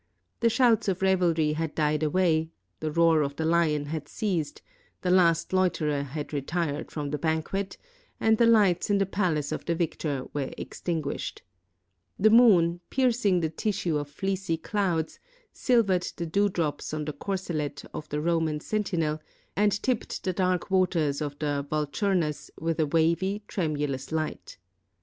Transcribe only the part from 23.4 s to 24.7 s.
tremulous light.